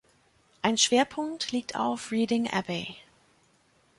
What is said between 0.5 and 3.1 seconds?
Ein Schwerpunkt liegt auf Reading Abbey.